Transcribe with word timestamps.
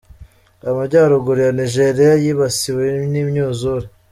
Amajyaruguru 0.69 1.39
ya 1.45 1.51
Nigeria 1.59 2.13
yibasiwe 2.23 2.85
n’imyuzure 3.11 3.85